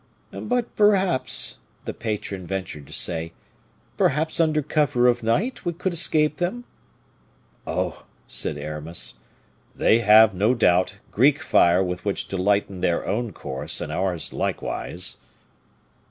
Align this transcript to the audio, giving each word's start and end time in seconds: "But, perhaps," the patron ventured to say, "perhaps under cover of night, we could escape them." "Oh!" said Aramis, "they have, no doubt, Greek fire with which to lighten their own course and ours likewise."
"But, 0.31 0.75
perhaps," 0.75 1.59
the 1.85 1.93
patron 1.93 2.47
ventured 2.47 2.87
to 2.87 2.91
say, 2.93 3.33
"perhaps 3.97 4.39
under 4.39 4.63
cover 4.63 5.05
of 5.07 5.21
night, 5.21 5.63
we 5.63 5.73
could 5.73 5.93
escape 5.93 6.37
them." 6.37 6.63
"Oh!" 7.67 8.05
said 8.25 8.57
Aramis, 8.57 9.19
"they 9.75 9.99
have, 9.99 10.33
no 10.33 10.55
doubt, 10.55 10.97
Greek 11.11 11.39
fire 11.39 11.83
with 11.83 12.03
which 12.03 12.27
to 12.29 12.37
lighten 12.37 12.81
their 12.81 13.05
own 13.05 13.31
course 13.31 13.79
and 13.79 13.91
ours 13.91 14.33
likewise." 14.33 15.19